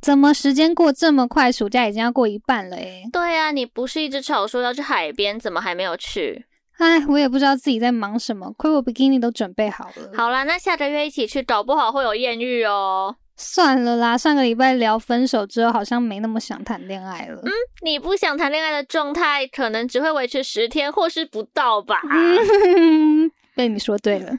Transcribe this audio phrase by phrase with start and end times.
[0.00, 1.52] 怎么时间过这么快？
[1.52, 3.02] 暑假已经要过一半了诶。
[3.12, 6.46] 对啊，你不是一直吵说要去海边，怎么还没有去？
[6.78, 10.10] 唉，我也不知道自己在忙什么，亏我比基尼都准备好了。
[10.16, 13.14] 好啦，那下个月一起去，搞不好会有艳遇哦。
[13.36, 17.40] 算了啦，上个礼拜聊分手之后，好像没那么想谈恋爱了。
[17.44, 17.50] 嗯，
[17.82, 22.00] 你不想谈恋爱的状态，可能只会维持十天或是不到吧。
[22.10, 24.32] 嗯， 被你说对了。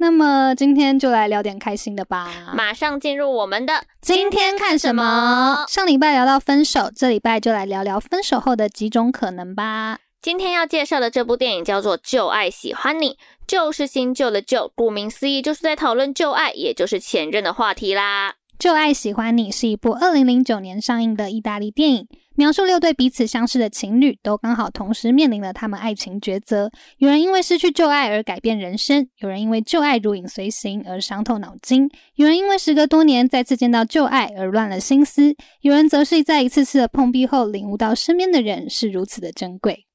[0.00, 2.52] 那么今天就来聊点开心的吧。
[2.54, 5.64] 马上进入我们的今天看什么？
[5.68, 9.98] 上礼拜聊到分手，这礼拜就来聊聊分手后的几种可能吧。
[10.20, 13.10] 今天要介绍的这部电影叫做《旧爱喜欢你》，
[13.46, 18.32] 旧是新旧的旧，顾名思义就是在讨论旧爱，也就是前任的话题啦。
[18.58, 22.08] 《旧爱喜欢你》是一部二零零九年上映的意大利电影。
[22.34, 26.68] 描述六对彼此相识的情侣，都刚好同时面临了他们爱情抉择。
[26.98, 39.87] 有人因为失去旧爱而改变人生，有人因为旧爱如影随形而伤透脑筋，有人因为时隔多年再次见到旧爱而乱了心思，有人则是在一次次的碰壁后领悟到身边的人是如此的珍贵。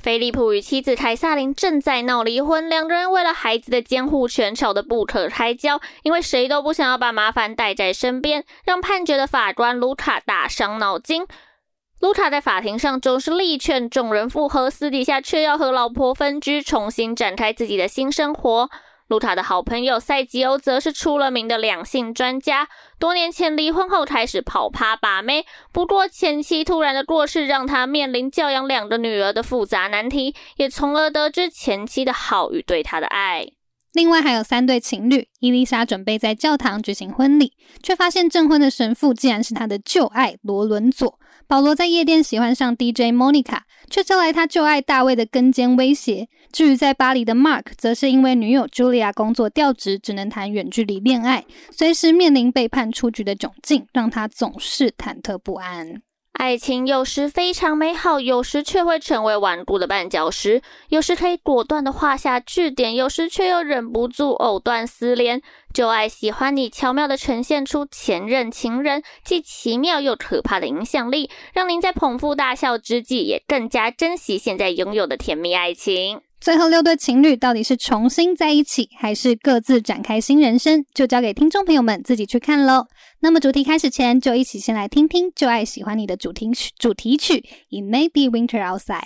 [0.00, 11.26] 菲利普与妻子凯萨琳正在闹离婚，两个人为了孩子的监护权吵得不可开交，因为谁都不想要把麻烦带在身边，让判决的法官卢卡大伤脑筋。
[11.98, 18.70] 卢卡在法庭上总是力劝众人复合，私底下却要和老婆分居，重新展开自己的新生活。
[19.08, 33.48] 露塔的好朋友塞吉欧则是出了名的两性专家，多年前离婚后开始跑趴把妹，不过前妻突然的过世让他面临教养两个女儿的复杂难题，也从而得知前妻的好与对他的爱。
[33.94, 41.18] 另外还有三对情侣，伊丽莎准备在教堂举行婚礼，却发现证婚的神父竟然是他的旧爱罗伦佐。
[41.48, 43.60] 保罗在夜店喜欢上 DJ Monica，
[43.90, 46.28] 却招来他旧爱大卫的跟监威胁。
[46.52, 56.02] 至于在巴黎的 Mark，则是因为女友 Julia 工作调职，只能谈远距离恋爱，随时面临被判出局的窘境，让他总是忐忑不安。
[56.38, 65.42] 爱情有时非常美好，有时却会成为顽固的绊脚石；有时可以果断的画下句点，有时却又忍不住藕断丝连。
[65.74, 76.20] 旧爱喜欢你，巧妙的呈现出前任情人既奇妙又可怕的影响力，让您在捧腹大笑之际，也更加珍惜现在拥有的甜蜜爱情。
[76.40, 82.86] 最后六对情侣到底是重新在一起，还是各自展开新人生，就交给听众朋友们自己去看喽。
[83.20, 87.34] 那么主题开始前，就一起先来听听《就爱喜欢你》的主题曲，主题曲
[87.70, 89.02] 《It May Be Winter Outside》。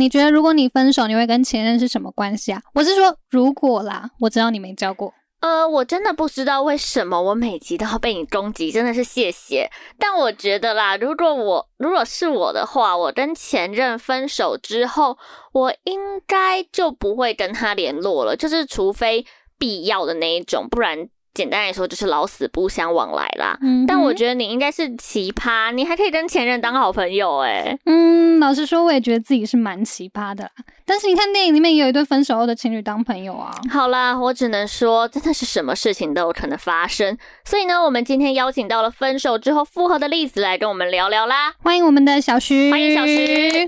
[0.00, 2.62] 你觉得如果你分手，你会跟前任是什么关系啊？
[2.72, 5.12] 我是说，如果啦，我知道你没交过。
[5.40, 9.70] 呃，我真的不知道为什么我每集都要被你攻击，真的是谢谢。
[9.98, 15.18] 但我觉得啦，如果我如果是我的话，我跟前任分手之后，
[15.52, 19.26] 我应该就不会跟他联络了，就是除非
[19.58, 21.10] 必要的那一种，不然。
[21.40, 23.56] 简单来说就是老死不相往来啦。
[23.62, 27.78] 嗯，但我觉得你应该是奇葩，你还可以跟前任当好朋友诶。
[27.86, 30.50] 嗯，老实说，我也觉得自己是蛮奇葩的。
[30.84, 33.50] 但是你看电影里面也有一对分手后的情侣当朋友啊。
[33.70, 37.16] 好啦，我只能说，真的是什么事情都有可能发生。
[37.42, 41.54] 所以呢，我们今天邀请到了分手之后复合的例子来跟我们聊聊啦。
[41.62, 43.66] 欢迎我们的小徐，欢迎小徐。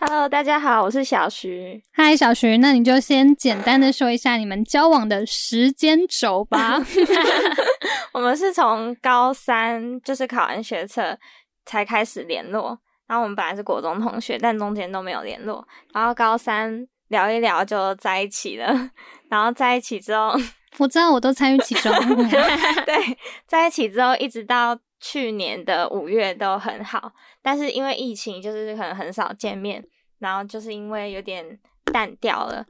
[0.00, 1.82] Hello，大家好，我是小徐。
[1.92, 6.78] 嗨，小徐，那你就先简单的说一下你们交往的时间轴吧。
[8.14, 11.18] 我们是从高三就是考完学测
[11.66, 12.78] 才开始联络，
[13.08, 15.66] 然后我们本来是国中同学，但中间都没有联络。
[15.92, 18.90] 然后高三聊一聊就在一起了，
[19.28, 20.32] 然后在一起之后，
[20.78, 21.92] 我知道我都参与其中。
[22.86, 23.18] 对，
[23.48, 24.78] 在一起之后一直到。
[25.00, 27.12] 去年的五月都很好，
[27.42, 29.84] 但是因为疫情，就是可能很少见面，
[30.18, 31.58] 然后就是因为有点
[31.92, 32.64] 淡掉了，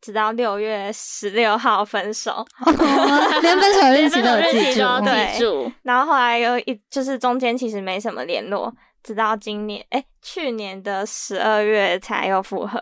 [0.00, 5.72] 直到六月十六号分手，哦、连分手日期都有记住，对。
[5.82, 12.78] 然后后来又一就是中间其实没什么联络，直到今年哎、欸、去年的十二月才又复合。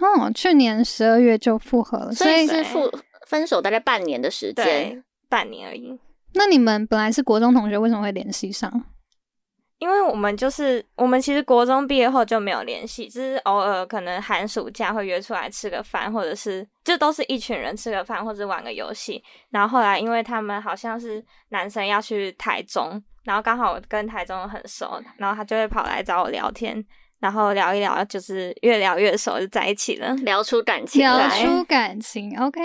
[0.00, 2.90] 哦，去年十二月就复合了，所以是复
[3.26, 5.98] 分手大概半年的时间，半年而已。
[6.34, 8.84] 那你们本来是国中同学，为什么会联系上？
[9.78, 19.22] 因为我们就是我们其实国中毕业后就没有联系，只是偶尔可能寒暑假会约出来吃个饭，或者是就都是一群人吃个饭或者玩个游戏。
[19.50, 26.84] 然后后来因为他们好像是男生要去台中，然后刚好我跟台中很熟，然后他就会跑来找我聊天，
[27.20, 32.36] 然后聊一聊，就是越聊越熟，就在一起了，聊出感情，聊出感情。
[32.40, 32.60] OK，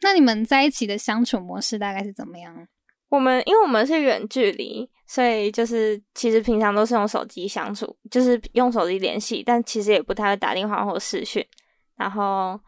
[0.00, 2.66] 那你们在一起的相处模式大概是怎么样？
[3.14, 11.44] 我们因为我们是远距离，所以就是其实平常都是用手机相处，就是用手机联系，但其实也不太会打电话或视讯。
[11.96, 12.58] 然后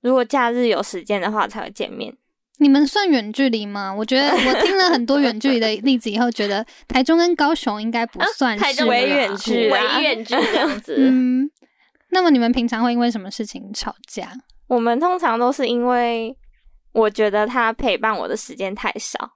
[0.00, 2.16] 如果假日有时间的话才会见面。
[2.56, 3.94] 你们算远距离吗？
[3.94, 10.96] 我觉得我听了很多远距离的例子以后，觉得台中跟高雄应该不算是远距，微远距这样子。
[10.98, 11.50] 嗯，
[12.10, 14.32] 那么你们平常会因为什么事情吵架？
[14.66, 16.36] 我们通常都是因为
[16.92, 19.32] 我觉得他陪伴我的时间太少。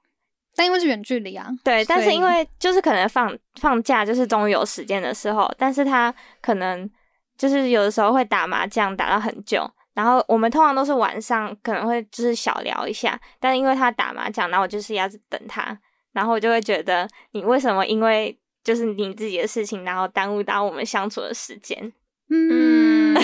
[0.56, 6.88] 但因为是远距离啊，对，但是因为就是可能放放假，就是终于有时间的时候，但是他可能
[7.36, 15.76] 就是有的时候会打麻将打到很久，然后我们通常都是晚上可能会就是小聊一下，但是因为他打麻将，然后我就是要等他，
[16.12, 21.92] 然后我就会觉得你为什么因为就是你自己的事情，然后耽误到我们相处的时间？
[22.30, 23.14] 嗯，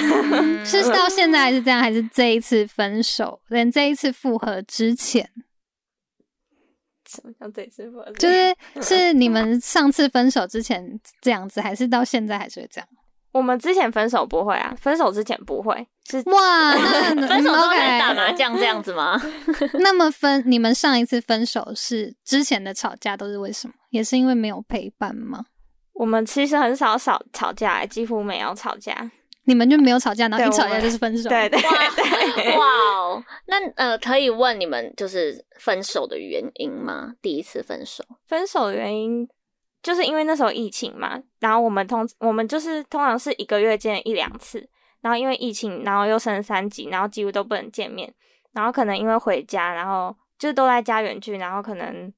[0.64, 5.30] 是到现在还是这样，还是这一次分手，连这一次复合之前？
[7.10, 8.18] 什么叫？
[8.18, 12.88] 就是 是你们上次分手之前这样子，还是到现在还是会这样？
[13.32, 15.86] 我们之前分手不会啊，分手之前不会。
[16.08, 16.74] 是哇，
[17.14, 19.20] 那 分手之前打麻将这样子吗？
[19.74, 23.74] 那么分你们上一次分手是之前的吵架都是为什么？
[23.90, 25.44] 也是因为没有陪伴吗？
[25.92, 29.10] 我们其实很少少吵架，几乎没有吵架。
[29.44, 31.28] 你们就没有吵架，然后一吵架就是分手。
[31.28, 33.25] 对对对，对，哇哦！
[33.47, 37.14] 那呃，可以问你们就是分手的原因吗？
[37.20, 39.28] 第一次分手，分手的原因
[39.82, 41.20] 就是因为那时候疫情嘛。
[41.40, 44.68] 然后我们通我们就是通常是一个月见一两次，
[45.00, 48.12] 然后因为疫情，然后又升三级，然后几乎都不能见面。
[48.52, 52.12] 然后可能因为回家，然后就都在家远距，然后可能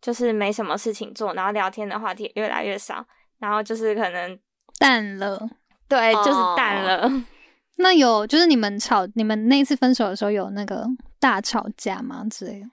[0.00, 3.04] 就是没什么事情做，然后聊天的话题越来越少，
[3.38, 4.38] 然后就是可能
[4.78, 5.48] 淡了。
[5.94, 7.02] 对，就是淡了。
[7.02, 7.12] Oh.
[7.76, 10.86] 那有，就是你们吵，你们那次分手的时候有那个
[11.20, 12.24] 大吵架吗？
[12.30, 12.66] 之类的？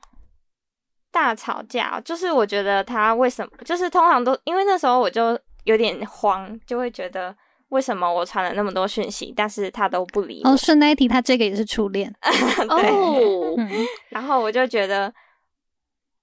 [1.11, 7.35] 大吵架，就是我觉得他为什么，就是通常都因为那时候我就有点慌，就会觉得
[7.69, 10.51] 为什么我传了那么多讯息，但是他都不理我。
[10.51, 12.13] 哦，顺带一提，他这个也是初恋。
[12.21, 12.89] 对。
[12.89, 13.59] Oh.
[14.09, 15.11] 然后我就觉得，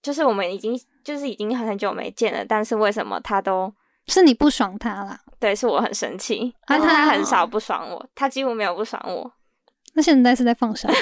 [0.00, 3.74] 就是我们已经就是已经很久没见了，但是为什么他都？
[4.06, 5.20] 是你不爽他啦？
[5.38, 9.30] 对，是我很生气，但是他很少不爽我，他几乎没有不爽我。
[9.94, 10.90] 那现在是在放闪？
[10.92, 10.96] 嗯，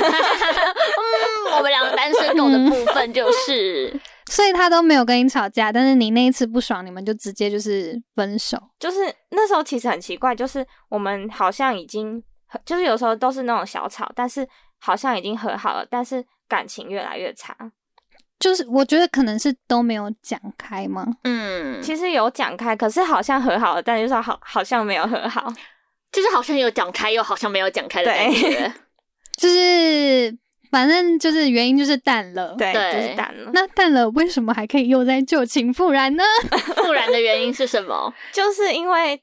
[1.56, 4.00] 我们两个单身狗的部分就 是，
[4.30, 8.56] 所以他都没有跟你吵架，但是你那一次不爽，你们就直接就是分手。
[8.78, 12.22] 就是那时候其实很奇怪，就是我们好像已经，
[12.64, 14.48] 就是有时候都是那种小吵，但是
[14.78, 17.56] 好像已经和好了，但是感情越来越差。
[18.38, 21.06] 就是我觉得可能是都没有讲开吗？
[21.24, 25.52] 嗯，其实有讲开，可是好像和好了，但就是好好像没有和好。
[26.12, 28.72] 就是好像有讲开，又好像没有讲开的感觉。
[29.36, 30.32] 就是
[30.70, 33.50] 反正就是原因就是淡了，对，对就是淡了。
[33.52, 36.22] 那淡了为什么还可以又在旧情复燃呢？
[36.76, 38.12] 复燃的原因是什么？
[38.32, 39.20] 就是因为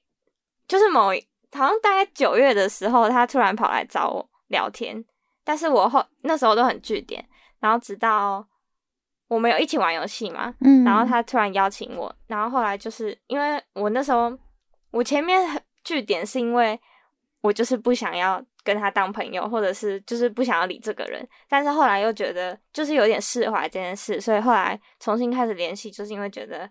[0.67, 5.01] 就是某一好像大概九月的时候，他突然跑来找我聊天，
[5.45, 7.23] 但是我后那时候都很据点，
[7.61, 8.45] 然后直到
[9.31, 14.37] 我们有一起玩游戏嘛，嗯，然后他突然邀请我，然后后来就是因为我那时候
[14.91, 16.77] 我前面很句点是因为
[17.39, 26.69] 我就是不想要跟他当朋友，或者是就是不想要理这个人，但是后来又觉得就是有点释怀这件事，所以后来重新开始联系，就是因为觉得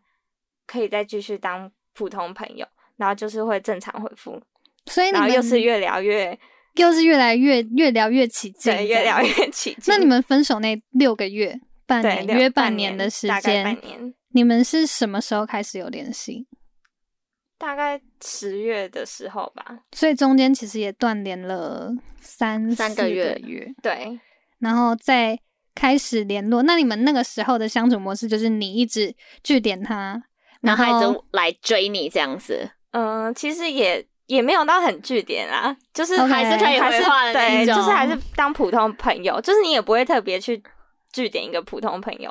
[0.67, 2.67] 可以再继续当普通朋友，
[2.99, 4.39] 然后就是会正常回复，
[4.85, 6.39] 所以你们然后又是越聊越
[6.75, 9.85] 又是越来越越聊越起劲，对，越聊越起劲。
[9.89, 11.59] 那你们分手那六个月、
[11.91, 16.47] 半年、约半半年的时大概半间，年，你们是什么时候开始有联系？
[17.59, 19.81] 大概十月的时候吧。
[19.93, 24.21] 所以中间其实也断联了三三个月四个月，对，
[24.61, 25.39] 然后再
[25.75, 26.63] 开始联络。
[26.63, 30.23] 那你们那个时候的相处模式就是你一直据点他，
[30.61, 40.63] 然后然后他一直来追你这样子，嗯，其实也也没有到很据点啊，就是还是可以还是回话的那种，就是还是当普通朋友，就是你也不会特别去
[41.13, 42.31] 句点一个普通朋友。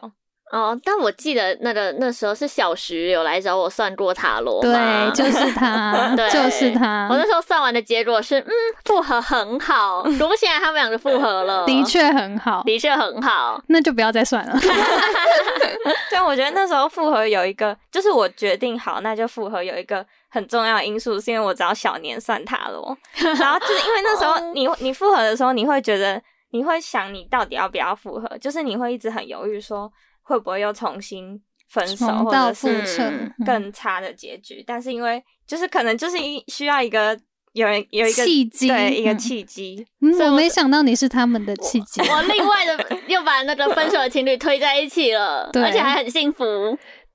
[0.52, 7.08] 哦，但我记得那个那时候是小徐有来找我算过塔罗嘛，对，就是他， 对就是他。
[7.08, 8.52] 我那时候算完的结果是，嗯，
[8.84, 13.62] 复合很好， 果不其然，他们两个复合了，的确很好，的确很好。
[13.68, 14.58] 那就不要再算了。
[16.10, 22.98] 对，我觉得那时候复合有一个，就是我决定好，那就复合有一个很重要的因素，是因为我找小年算塔罗，
[23.40, 26.20] 然后就是因为那时候你你复合的时候，你会觉得
[26.52, 29.92] 你会想你到底要不要复合，就是你会一直很犹豫说。
[30.22, 31.42] 会不会又重新
[31.72, 34.64] 分手，或者是更差的结局？
[34.64, 37.20] 但是因为就是可能就是一需要一个
[37.54, 39.84] 有人有一个契机，对一个契机。
[40.02, 42.00] 嗯，我没想到你是他们的契机。
[42.02, 42.78] 我另外的
[43.08, 46.46] 又把那个分手的情侣推在一起了，而且还很幸福。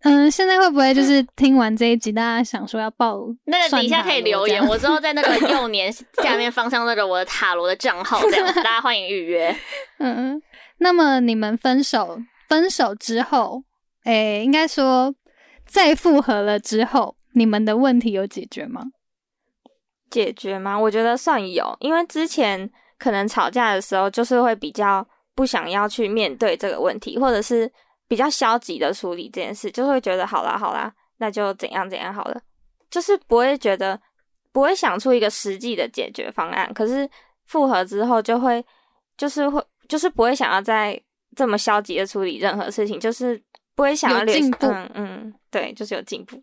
[0.04, 5.90] 嗯，现在会不会就是听完这一集，大家想说要报 那个底下可以留言，我之后在那个 幼年
[6.22, 9.54] 下面放上那个我的塔罗的账号，这样子大家欢迎预约。
[9.98, 10.40] 嗯，
[10.78, 12.20] 那么你们分手？
[12.48, 13.62] 分手之后，
[14.04, 15.14] 诶、欸，应该说
[15.66, 18.82] 再复合了之后，你们的问题有解决吗？
[20.10, 20.78] 解决吗？
[20.78, 27.72] 我觉得算有，因为之前可能吵架的时候，就是会比较不想要去面对这个问题，或者是
[28.08, 32.40] 比较消极的处理这件事，就会觉得好啦好啦，那就怎样怎样好了，
[32.90, 34.00] 就是不会觉得
[34.52, 36.72] 不会想出一个实际的解决方案。
[36.74, 37.08] 可是
[37.46, 38.64] 复合之后，就会
[39.16, 41.00] 就是会就是不会想要再。
[41.36, 43.42] 这么消极的处理任何事情，就是
[43.74, 44.68] 不会想要进步。
[44.68, 46.40] 嗯嗯，对，就是有进步。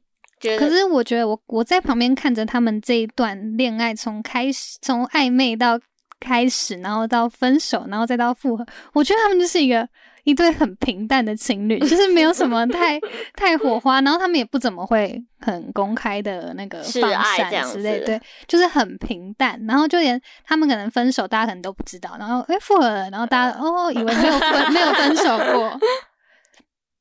[0.60, 5.80] 可是我觉得我我在旁边看着他们这一段恋爱，从开始从暧昧到
[6.20, 9.88] 开始，然后到分手，然后再到复合，我觉得他们就是一个
[10.24, 13.00] 一对很平淡的情侣，就是没有什么太
[13.36, 19.60] 太火花，然后他们也不怎么会很公开的那个放闪之类，对，就是很平淡。
[19.68, 25.80] 然后就连他们可能分手，大家可能都不知道，然后哎复合了，然后大家哦以为没有分没有分手过。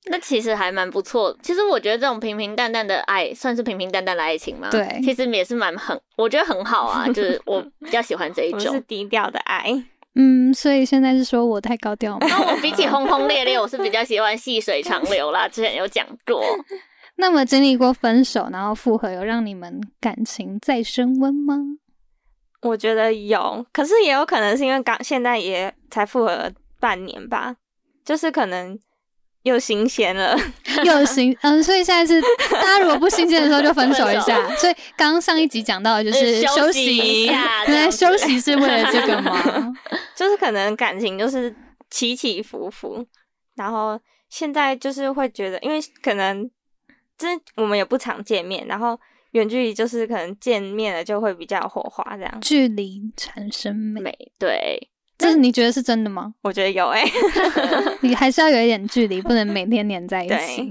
[0.06, 1.36] 那其实还蛮不错。
[1.42, 4.68] 其实我觉得这种平平淡淡的爱，算是平平淡淡的爱情吗？
[4.70, 7.06] 对，其实也是蛮很，我觉得很好啊。
[7.06, 9.84] 就是我比较喜欢这一 种，是低调的爱。
[10.22, 12.26] 嗯，所以现在是说我太高调吗？
[12.28, 15.48] 那我比起轰轰烈烈，我是比较喜欢细水长流啦。
[15.48, 16.42] 之前有讲过。
[17.16, 21.56] 那么经历过分手，然后复合，有让你们感情再升温吗？
[22.60, 27.56] 我觉得有，可是也有可能是因为刚现在也才复合半年吧，
[28.04, 28.78] 就是可能。
[29.42, 30.36] 又新鲜了，
[30.84, 32.20] 又新嗯，所以现在是
[32.52, 34.54] 大家如果不新鲜的时候就分手一下。
[34.56, 39.72] 所以刚刚上一集讲到的就是休息一下，原来休息是为了这个吗？
[40.14, 41.54] 就是可能感情就是
[41.90, 43.06] 起起伏伏，
[43.56, 46.50] 然后现在就是会觉得，因为可能
[47.16, 54.89] 这我们也不常见面，然后远距离就是可能见面了就会比较火花，这样距离产生美，对。
[55.20, 56.32] 这是你觉得是真的吗？
[56.42, 60.66] 我觉得有诶、欸， 你还是要有一点距离，不能每天黏在一起。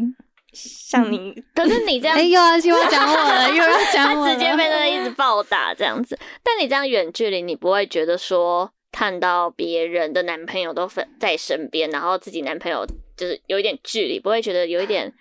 [0.52, 6.18] 像你，嗯、可是你这样，哎呦， 又要讲我了，又要讲我了，直接被他一直暴打这样子。
[6.44, 10.90] 但你这样远距离，你不会觉得说看到别人的男朋友都
[11.20, 12.84] 在身边，然后自己男朋友
[13.16, 15.14] 就是有一点距离，不会觉得有一点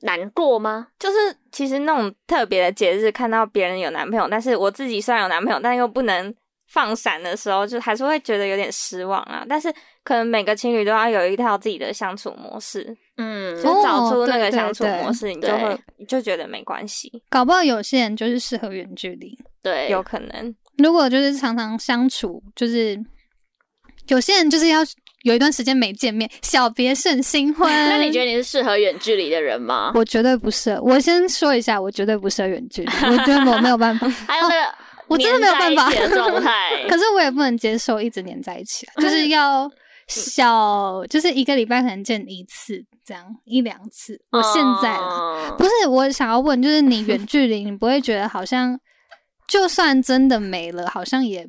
[0.00, 0.88] 难过吗？
[0.98, 6.34] 就是其实那种特别的节日，看到别人有男朋友，但是我自己虽然有男朋友，但又不能。
[6.68, 9.44] 放闪的时候，就还是会觉得有点失望啊。
[9.48, 9.72] 但是
[10.04, 17.10] 可能每个情侣都要有一套自己的相处模式，嗯，就找出那个相处模式，哦、你就会就觉得没关系。
[17.28, 20.54] 搞不好有些人就是适合远距离，对，有可能。
[20.78, 22.98] 如果就是常常相处，就是
[24.08, 24.80] 有些人就是要
[25.22, 27.68] 有一段时间没见面，小别胜新婚。
[27.88, 29.90] 那你觉得你是适合远距离的人吗？
[29.94, 30.80] 我绝对不适合。
[30.80, 32.90] 我先说一下，我绝对不适合远距离。
[33.06, 34.08] 我觉得我没有办法。
[34.28, 34.74] 还有那个、哦，
[35.08, 36.84] 我真的没有办法的状态。
[36.88, 39.70] 可是我也不能接受一直黏在一起， 就是要
[40.06, 44.20] 小，就是一个礼拜可能见一次，这样一两次。
[44.30, 48.78] 我现在了，不是我想要问，就是你远距离，你不会觉得好像？
[49.46, 51.48] 就算真的没了，好像也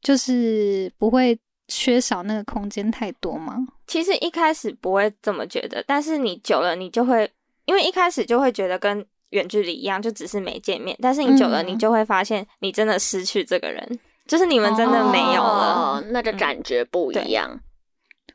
[0.00, 3.58] 就是不会缺少那个空间太多吗？
[3.86, 7.30] 其实一开始不会这么觉得，但是你久了，你就会
[7.66, 10.96] 因为一开始就会觉得跟远距离一样，就只是没见面。
[11.02, 17.60] 但是你久了，你就会发现你真的失去这个人，嗯、就是你们真的没有了，哦、那个感觉不一样、嗯。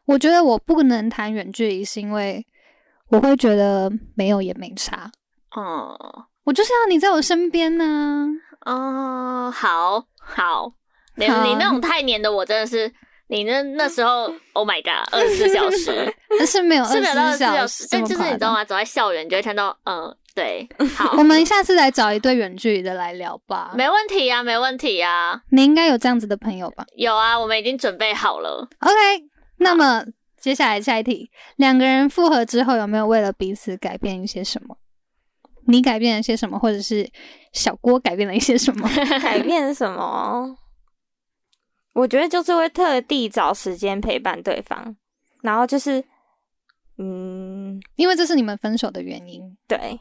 [0.06, 2.46] 我觉得我不能谈远距离，是因为
[3.10, 5.12] 我会觉得没有也没差。
[5.56, 5.98] 哦，
[6.44, 7.86] 我就是要你在我身边呢、
[8.60, 8.74] 啊。
[8.74, 10.74] 哦、uh，好好，
[11.16, 12.92] 你你那种太黏的，我真的是
[13.28, 18.66] 你那那时候， Oh my god，二十四小时， 但是没有是没有二十四小小时，但就是你知道吗？
[18.66, 26.86] 走在校园，你就会看到，嗯，对， 好，我们下次来找一对远距离的来聊吧，没问题呀、啊，没问题呀、啊，你应该有这样子的朋友吧？
[26.96, 28.70] 有啊，我们已经准备好了。
[28.82, 28.96] OK，
[29.58, 30.06] 那么
[30.40, 34.78] 接下来下一题，两个人复合之后，有没有为了彼此改变一些什么？
[35.66, 37.10] 你改变了些什么，或者是
[37.52, 38.88] 小郭改变了一些什么？
[39.24, 40.56] 改变什么？
[41.94, 44.96] 我觉得就是会特地找时间陪伴对方，
[45.42, 46.06] 然后就是，
[47.00, 49.58] 嗯，因为这是你们分手的原因。
[49.68, 50.00] 对，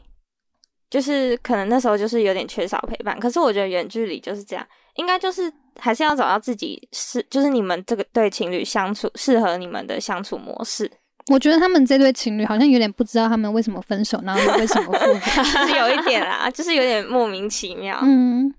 [0.89, 3.19] 就是可能那时候就是有点缺少陪伴。
[3.19, 10.91] 可是我觉得远距离就是这样，应该就是还是要找到自己是，就是你们这个对情侣相处适合你们的相处模式。
[11.29, 17.99] 我觉得他们这对情侣好像有点不知道他们为什么分手，然后又为什么复合， 是有一点啦，就是有点莫名其妙。
[18.03, 18.53] 嗯，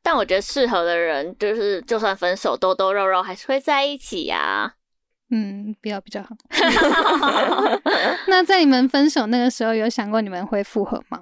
[0.00, 4.74] 但我觉得适合的人，就是就算分手，兜兜肉肉还是会在一起呀、啊。
[5.36, 6.28] 嗯，比较比较好。
[8.28, 11.20] 那在你们分手那个时候，有想过你们会复合吗？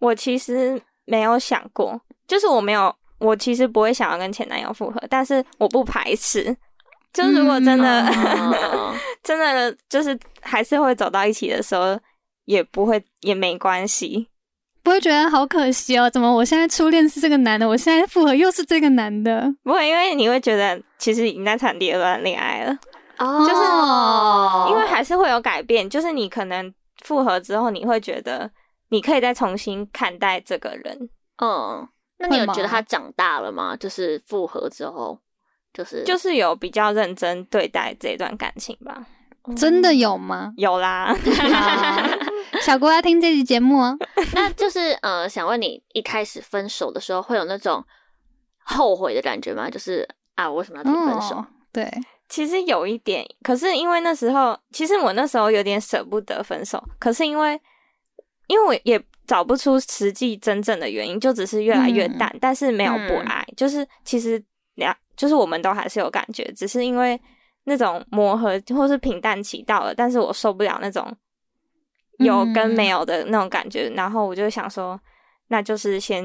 [0.00, 6.56] 我其实没有想过，就是我没有，我其实不会想要跟前男友复合，但是我不排斥。
[7.12, 11.96] 就如果真的、嗯、 真的就是还是会走到一起的时候，
[12.46, 14.26] 也不会也没关系，
[14.82, 16.10] 不会觉得好可惜哦。
[16.10, 19.54] 怎么我现在初恋是这个男的，我现在复合又是这个男的？
[19.62, 22.76] 不会，因为你会觉得其实已经在谈第二段恋爱了。
[23.18, 26.72] 哦，就是因为还是会有改变，就是你可能
[27.04, 28.50] 复合之后，你会觉得
[28.88, 31.08] 你可以再重新看待这个人。
[31.42, 33.76] 嗯，那你有觉得他长大了吗？
[33.76, 35.18] 就是复合之后。
[35.74, 39.06] 就是就是有比较认真对待这段感情吧。
[39.56, 40.52] 真的有吗？
[40.58, 41.16] 有啦。
[42.60, 43.96] 小郭要听这期节目哦。
[44.36, 47.82] 那就是呃，想问你，一开始分手的时候会有那种
[48.58, 49.70] 后悔的感觉吗？
[49.70, 51.36] 就是啊，我为什么要提分手？
[51.36, 51.90] 哦，对，
[52.32, 53.22] 其实有一点。
[53.42, 56.82] 可是因为那时候，其实我那时候有点舍不得分手。
[56.98, 57.60] 可是因为，
[58.46, 64.42] 因为我也找不出实际真正的原因，就只是越来越淡，嗯、但是没有不爱，嗯、就是其实
[64.76, 64.96] 两。
[65.14, 67.20] 就是我们都还是有感觉，只是因为
[67.64, 71.14] 那种磨合或是平淡期到了，但是我受不了那种
[72.16, 74.98] 有跟没有的那种感觉，嗯、然后我就想说，
[75.48, 76.24] 那就是先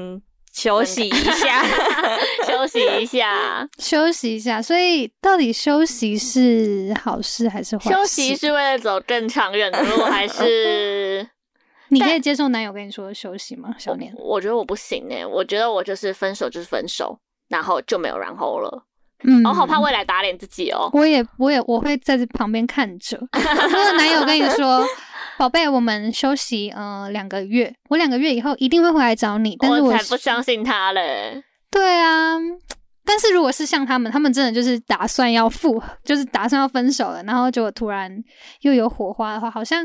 [0.58, 1.64] 休息一下，
[2.44, 4.60] 休息一下，休息一下。
[4.60, 7.96] 所以到底休息是好事还是坏事？
[7.96, 11.24] 休息是为了走更长远的路，还是
[11.90, 13.74] 你可以接受男友跟你说休息吗？
[13.78, 17.18] 小年，我觉得我不行哎、欸，我觉得我就是分手就是分手。
[17.48, 18.82] 然后就没有然后了，
[19.24, 20.90] 嗯，我好怕未来打脸自己哦。
[20.92, 23.16] 我也，我也，我会在这旁边看着。
[23.32, 24.86] 如果男友跟你说
[25.38, 31.42] ：“宝贝，我们休息，呃，两个月，我两个月以后一定会回来找你。”但是我，我才不相信他嘞。
[31.70, 32.36] 对啊，
[33.04, 38.12] 但是如果是像他们，他们真的就是打算要复合，就是打算要分手了，然后就突然
[38.62, 39.84] 又有火花的话，好像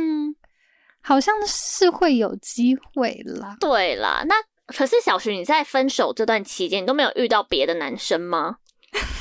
[1.01, 3.55] 好像是会有机会啦。
[3.59, 4.35] 对啦，那。
[4.65, 8.55] 可是小徐，你在分手这段期间，你都没有遇到别的男生吗？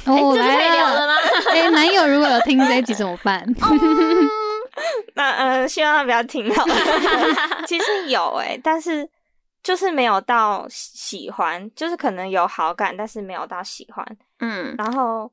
[0.06, 1.14] 哦，欸、这是可以聊的吗？
[1.50, 3.42] 哎、欸，男友如果有听这一集怎么办？
[3.44, 3.54] 嗯、
[5.14, 6.64] 那呃，希望他不要听到。
[7.66, 9.08] 其实有哎、欸，但是
[9.62, 14.06] 就是没有到喜欢，就是可能有好感，但是没有到喜欢。
[14.40, 15.30] 嗯，然后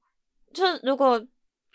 [0.54, 1.20] 就是如果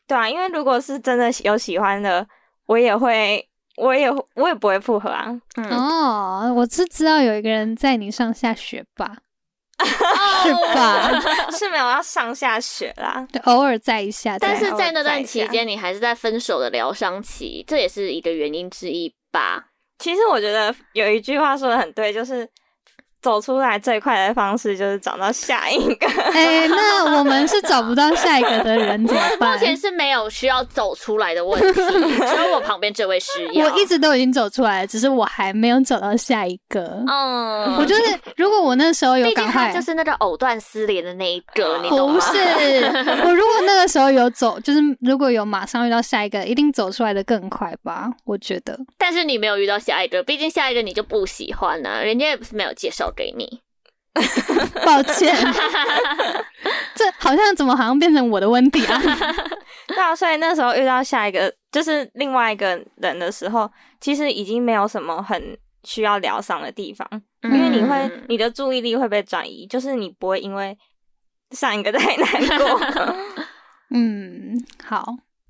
[0.07, 2.27] 对啊，因为如果是真的有喜欢的，
[2.67, 3.49] 我也会。
[3.77, 5.37] 我也我也不会复合啊。
[5.57, 9.17] 嗯、哦，我是知道有一个人在你上下学吧？
[10.45, 11.11] 是吧？
[11.51, 14.39] 是没有要上下学啦，偶尔在一下。
[14.39, 19.67] 但是在那段期间，你还是在分手的疗伤期，这也是一个原因之一吧？
[19.99, 22.49] 其实我觉得有一句话说的很对，就是
[23.25, 26.07] 走出来最快的方式就是找到下一个。
[26.35, 29.59] 哎、欸，那我们是找不到下一个的人怎么办？
[29.59, 33.67] 目前是没有需要走出来的问题，只有我旁边这位是要。
[33.67, 37.03] 我一直都已经走出来了，只是我还没有找到下一个。
[37.09, 38.03] 嗯，我就是
[38.37, 41.89] 如果我那时候有赶快，就是那个藕断丝连的那一个，你？
[41.89, 42.37] 不是，
[43.25, 48.11] 我如果那个时候有走，就是如果有马上遇到下一个，一定走出来的更快吧？
[48.27, 48.79] 我觉得。
[48.99, 53.11] 但是你没有遇到下一个，毕竟下一个你就不喜欢呢、啊，人家也不是没有介绍。
[53.17, 53.61] 给你，
[54.85, 55.35] 抱歉，
[56.95, 59.01] 这好像怎么好像变成我的问题啊？
[59.89, 67.07] 对啊，所以那时候遇到下一个就是另外一个人的时候，其实已经没有什么很需要疗伤的地方，
[67.43, 70.77] 嗯、因为你会你的注意力会被转移，就是你不会因为
[71.51, 72.81] 上一个太难过。
[73.91, 75.05] 嗯，好。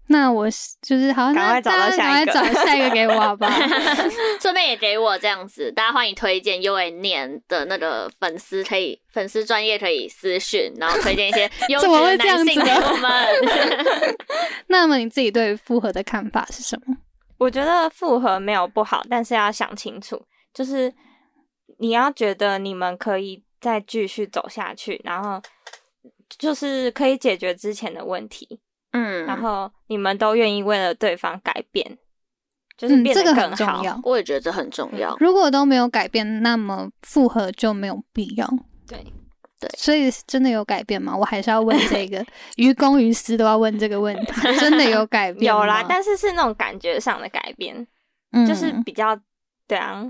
[0.08, 0.46] 那我
[0.82, 3.50] 就是好，赶快找到下一个，赶快找下一个给我好不好？
[4.40, 14.16] 顺便也给我这样子，大家欢迎推荐 Uae 的那个粉丝可以粉丝专业可以私讯，然后推荐一些 优质的男性给我们。
[14.68, 16.94] 那么你自己对复合的看法是什么？
[17.38, 20.92] 我觉得复合没有不好，但是要想清楚，就是
[21.78, 25.40] 你要觉得你们可以再继续走下去，然后
[26.38, 28.60] 就是可以解决之前的问题。
[28.94, 31.98] 嗯，然后你们都愿意为了对方改变，
[32.78, 33.40] 就是变得更好。
[33.40, 34.00] 嗯，这个很重要。
[34.04, 35.16] 我也觉得这很重要。
[35.18, 38.48] 如果都没有改变，那么复合就没有必要。
[38.87, 39.04] 对
[39.59, 41.16] 对，所以真的有改变吗？
[41.16, 42.24] 我还是要问这个，
[42.57, 44.33] 于公于私都要问这个问题。
[44.61, 45.52] 真的有 改变？
[45.52, 47.85] 有啦，但是是那种感觉上的改变，
[48.30, 49.18] 嗯，就是比较
[49.66, 50.09] 对啊，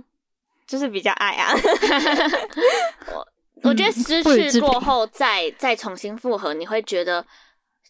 [0.66, 1.54] 就是比较爱啊。
[3.14, 3.26] 我
[3.62, 7.24] 我觉得失去过后再再重新复合，你会觉得。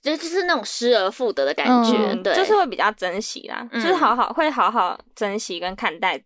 [0.05, 6.23] 就就是那种失而复得的感觉，嗯、对，就是会比较珍惜啦，嗯、就是好好会好好珍惜跟看待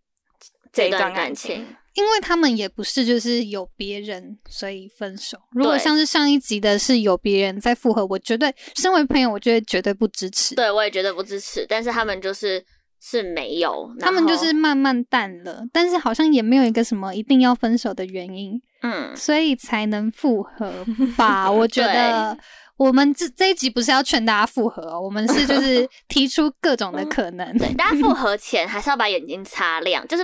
[0.72, 1.64] 这一段感情，
[1.94, 5.38] 因为他们也不是就是有别人所以分手。
[5.52, 10.56] 如果像是上一集的是有别人在复合，我绝对身为朋友，我觉得绝对不支持。
[10.56, 11.64] 对，我也绝对不支持。
[11.68, 12.64] 但是他们就是
[13.00, 20.72] 是没有，他们就是慢慢淡了，但是好像也没有一个什么一定要分手的原因，嗯，所以才能复合
[21.16, 21.50] 吧？
[21.52, 22.36] 我觉得。
[22.78, 27.58] 我们这这一集不是要劝大家复合哦，我们是就是 提出各种的可能。
[27.58, 30.06] 对，大家复合前还是要把眼睛擦亮。
[30.06, 30.22] 就是，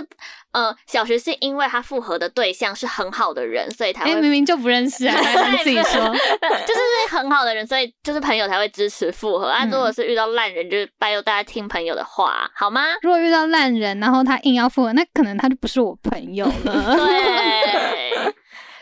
[0.53, 4.11] 呃，小徐是因为他复合的对象是很好的人，所以才会。
[4.13, 6.07] 欸、明明就不认识啊， 他自己说，
[6.65, 9.47] 就是很好的人，所以就是朋友才会支持复合。
[9.47, 12.85] 啊，如果是遇到烂人，就是拜托大家听朋友的话，好吗？
[13.01, 16.95] 如果遇到烂人，然后他硬要复合，那可能他就不是我朋友了。
[16.95, 18.04] 对。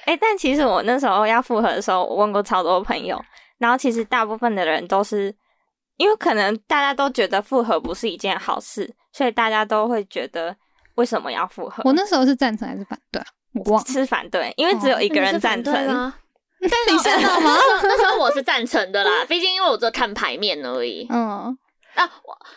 [0.06, 3.20] 哎、欸，但其实我那时候要复合的时候，我问过超多朋友。
[3.60, 5.34] 然后其实大部分的人都是，
[5.96, 10.54] 因为可能大家都觉得复合不是一件好事，所以大家都会觉得
[10.96, 11.82] 为什么要复合？
[11.86, 13.22] 我那时候是赞成还是反对？
[13.54, 15.74] 我忘了是反对，因为只有一个人赞成。
[15.88, 16.14] 啊、
[16.60, 16.76] 你知
[17.26, 17.56] 道吗？
[17.84, 21.08] 那时候我是赞成的啦，毕竟因为我只看牌面而已。
[21.10, 21.58] 嗯，
[21.96, 22.10] 啊，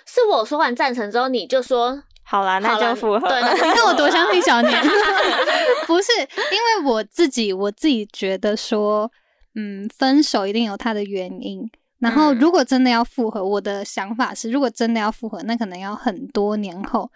[0.07, 3.29] 是我说完赞成之后，你就说好啦，那就复合。
[3.29, 4.83] 对， 你看我多相信小年。
[5.87, 9.11] 不是，因为我自己，我自己觉得说。
[9.59, 11.67] 嗯，分手一定有他的原因。
[11.99, 17.11] 然后，如果真的要复合，嗯、我的想法是，如果真的要复合，那可能要很多年后，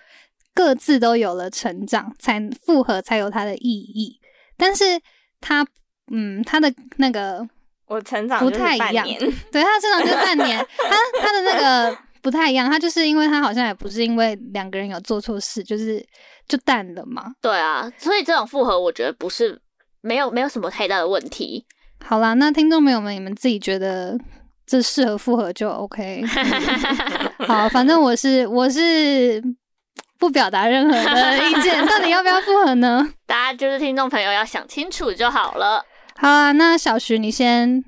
[0.55, 4.19] 各自都有了成长，才复合才有它的意义。
[4.57, 4.99] 但是
[5.39, 5.67] 他，
[6.11, 7.47] 嗯，他的那个
[7.89, 9.07] 我成长不太一样，
[9.53, 16.05] 对，他的成长就是半年，他他的那个不太一样，他就是因为他好像也不是因为两个人有做错事，就是
[16.49, 17.33] 就淡了嘛。
[17.41, 19.61] 对啊，所以这种复合，我觉得不是
[20.01, 21.65] 没有没有什么太大的问题。
[22.05, 24.19] 好啦，那听众朋友们，你们自己觉得
[24.67, 26.23] 这适合复合就 OK。
[27.47, 29.43] 好，反正我是我是
[30.19, 33.07] 不表达任何的意见，到底要不要复合呢？
[33.27, 35.85] 大家就是听众朋友要想清楚就好了。
[36.17, 37.83] 好啊，那小徐你先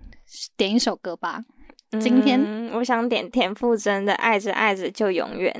[0.57, 1.40] 点一首歌吧。
[2.00, 5.52] 今天、嗯、我想点田馥甄的《爱着爱着就永远》。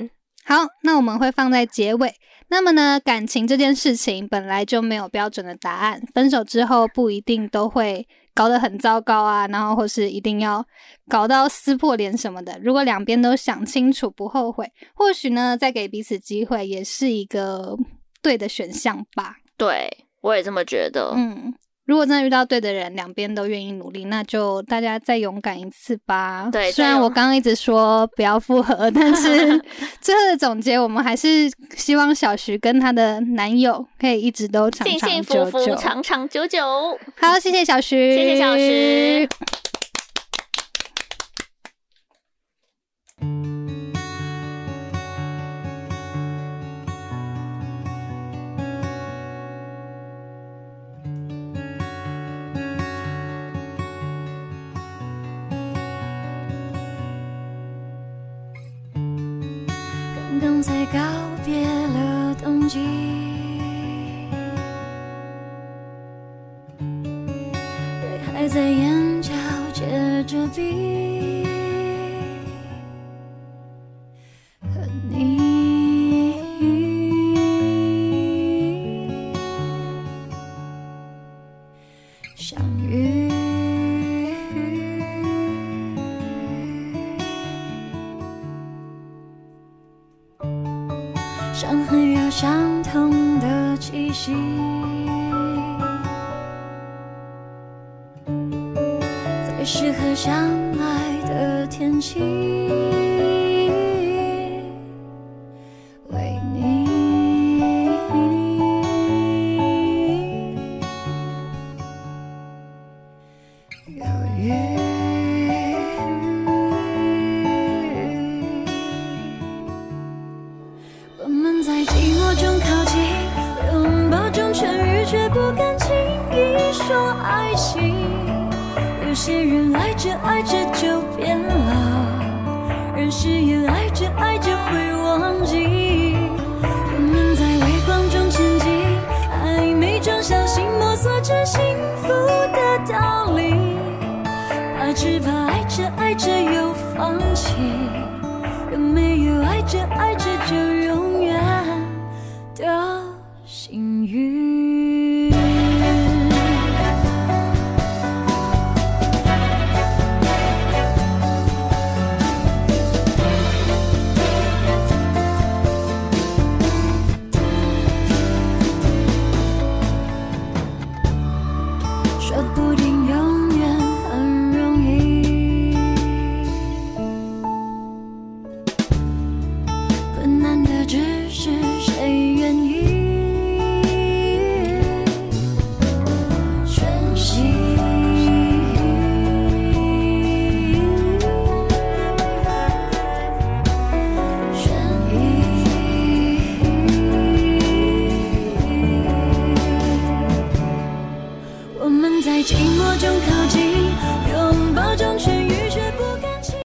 [0.45, 2.13] 好，那我们会放在结尾。
[2.49, 8.07] 那么呢，感情这件事情本来就没有标准的答案，分手之后不一定都会。
[8.35, 10.65] 搞得很糟糕啊，然后或是一定要
[11.07, 12.59] 搞到撕破脸什么的。
[12.63, 17.77] 如果两边都想清楚，不后悔，或许呢，再给彼此机会也是一个
[18.23, 19.35] 对的选项吧。
[19.55, 19.87] 对，
[20.21, 21.13] 我也这么觉得。
[21.15, 21.53] 嗯。
[21.85, 26.49] 如果真的遇到对的人，两边都愿意努力，那就大家再勇敢一次吧。
[26.51, 29.61] 对，虽然我刚刚一直说不要复合，但是
[29.99, 36.97] 最后的总结，我们还是希望小徐跟她的男友可以一直都长长久久，幸幸福福长长久久。
[37.17, 39.27] 好，谢谢小徐，谢谢小徐。
[60.93, 60.99] 告
[61.43, 63.12] 别了冬季。
[99.65, 100.33] 适合相
[100.77, 103.02] 爱的天气。